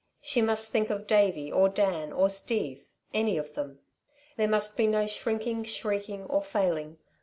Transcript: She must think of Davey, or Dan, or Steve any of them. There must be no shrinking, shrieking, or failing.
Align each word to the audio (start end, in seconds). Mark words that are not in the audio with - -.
She 0.19 0.41
must 0.41 0.71
think 0.71 0.89
of 0.89 1.05
Davey, 1.05 1.51
or 1.51 1.69
Dan, 1.69 2.11
or 2.11 2.27
Steve 2.27 2.87
any 3.13 3.37
of 3.37 3.53
them. 3.53 3.77
There 4.35 4.47
must 4.47 4.75
be 4.75 4.87
no 4.87 5.05
shrinking, 5.05 5.63
shrieking, 5.65 6.25
or 6.25 6.41
failing. 6.41 6.97